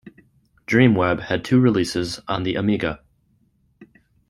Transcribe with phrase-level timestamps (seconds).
[0.65, 3.03] "Dreamweb" had two releases on the Amiga.